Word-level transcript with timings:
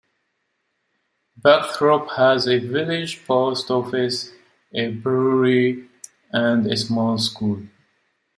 Bugthorpe 1.39 2.15
has 2.17 2.47
a 2.47 2.57
village 2.57 3.23
post 3.27 3.69
office, 3.69 4.31
a 4.73 4.87
brewery 4.93 5.89
and 6.33 6.65
a 6.65 6.75
small 6.75 7.19
school. 7.19 7.61